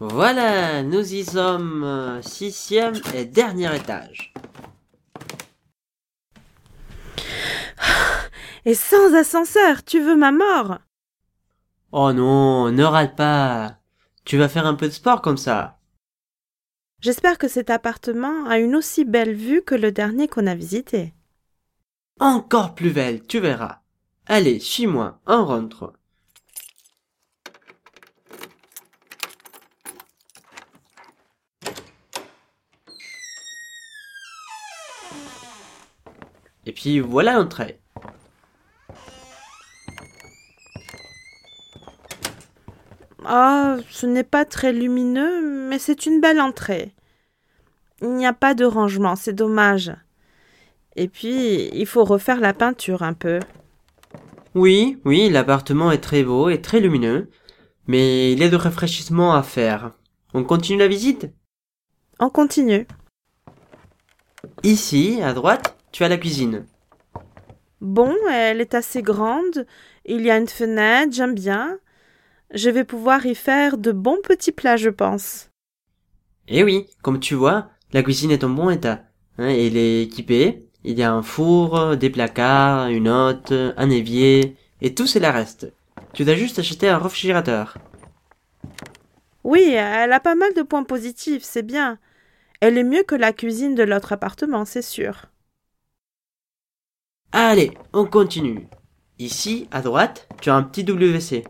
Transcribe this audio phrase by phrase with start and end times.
[0.00, 2.20] Voilà, nous y sommes.
[2.22, 4.32] Sixième et dernier étage.
[8.64, 10.78] Et sans ascenseur, tu veux ma mort?
[11.90, 13.78] Oh non, ne râle pas.
[14.24, 15.78] Tu vas faire un peu de sport comme ça.
[17.00, 21.14] J'espère que cet appartement a une aussi belle vue que le dernier qu'on a visité.
[22.20, 23.80] Encore plus belle, tu verras.
[24.26, 25.94] Allez, suis-moi, on rentre.
[36.68, 37.80] Et puis voilà l'entrée.
[43.24, 46.92] Ah, ce n'est pas très lumineux, mais c'est une belle entrée.
[48.02, 49.94] Il n'y a pas de rangement, c'est dommage.
[50.94, 53.40] Et puis, il faut refaire la peinture un peu.
[54.54, 57.30] Oui, oui, l'appartement est très beau et très lumineux,
[57.86, 59.92] mais il y a de rafraîchissement à faire.
[60.34, 61.30] On continue la visite?
[62.20, 62.86] On continue.
[64.64, 66.64] Ici, à droite, tu as la cuisine.
[67.80, 69.66] Bon, elle est assez grande.
[70.04, 71.80] Il y a une fenêtre, j'aime bien.
[72.54, 75.50] Je vais pouvoir y faire de bons petits plats, je pense.
[76.46, 79.06] Eh oui, comme tu vois, la cuisine est en bon état.
[79.38, 80.68] Hein, elle est équipée.
[80.84, 85.72] Il y a un four, des placards, une hotte, un évier, et tout cela reste.
[86.12, 87.76] Tu dois juste acheter un réfrigérateur.
[89.42, 91.98] Oui, elle a pas mal de points positifs, c'est bien.
[92.60, 95.26] Elle est mieux que la cuisine de l'autre appartement, c'est sûr.
[97.40, 98.66] Allez, on continue.
[99.20, 101.44] Ici, à droite, tu as un petit WC.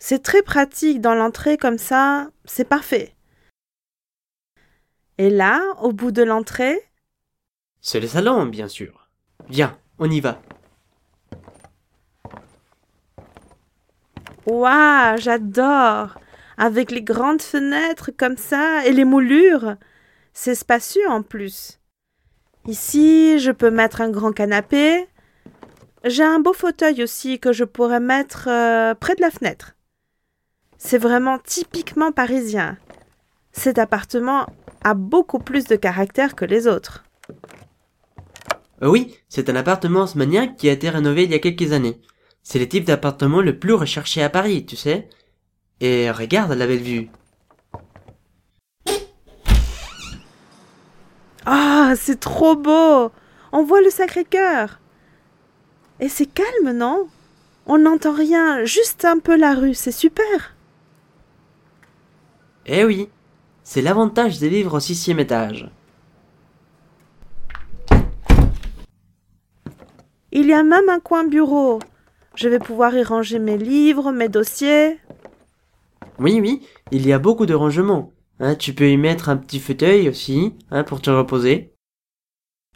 [0.00, 3.14] C'est très pratique dans l'entrée comme ça, c'est parfait.
[5.16, 6.76] Et là, au bout de l'entrée,
[7.80, 9.08] C'est le salon, bien sûr.
[9.48, 10.42] Viens, on y va.
[14.46, 16.18] Waouh, j'adore
[16.58, 19.76] Avec les grandes fenêtres comme ça et les moulures.
[20.32, 21.78] C'est spacieux en plus.
[22.66, 25.06] Ici, je peux mettre un grand canapé.
[26.04, 29.74] J'ai un beau fauteuil aussi que je pourrais mettre euh, près de la fenêtre.
[30.78, 32.76] C'est vraiment typiquement parisien.
[33.52, 34.46] Cet appartement
[34.84, 37.04] a beaucoup plus de caractère que les autres.
[38.82, 42.00] Euh, oui, c'est un appartement haussmannien qui a été rénové il y a quelques années.
[42.42, 45.08] C'est le type d'appartement le plus recherché à Paris, tu sais.
[45.80, 47.10] Et regarde la belle vue.
[51.46, 53.10] Ah, c'est trop beau
[53.52, 54.80] On voit le Sacré-Cœur.
[56.00, 57.08] Et c'est calme, non?
[57.66, 60.56] On n'entend rien, juste un peu la rue, c'est super.
[62.66, 63.08] Eh oui,
[63.62, 65.70] c'est l'avantage de vivre au sixième étage.
[70.32, 71.78] Il y a même un coin bureau.
[72.34, 74.98] Je vais pouvoir y ranger mes livres, mes dossiers.
[76.18, 78.12] Oui, oui, il y a beaucoup de rangements.
[78.40, 81.74] Hein, tu peux y mettre un petit fauteuil aussi, hein, pour te reposer.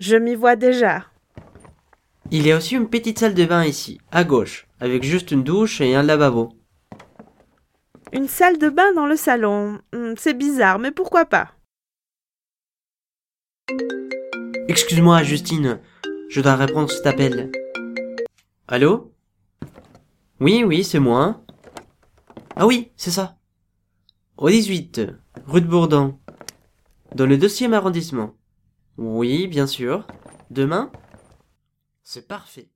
[0.00, 1.06] Je m'y vois déjà.
[2.30, 5.44] Il y a aussi une petite salle de bain ici, à gauche, avec juste une
[5.44, 6.52] douche et un lavabo.
[8.12, 9.80] Une salle de bain dans le salon.
[9.92, 11.52] Hmm, C'est bizarre, mais pourquoi pas?
[14.68, 15.80] Excuse-moi, Justine,
[16.28, 17.50] je dois répondre cet appel.
[18.68, 19.12] Allô?
[20.40, 21.42] Oui, oui, c'est moi.
[22.56, 23.36] Ah oui, c'est ça.
[24.36, 25.02] Au 18,
[25.46, 26.18] rue de Bourdon,
[27.14, 28.34] dans le deuxième arrondissement.
[28.96, 30.06] Oui, bien sûr.
[30.50, 30.90] Demain?
[32.02, 32.68] C'est parfait.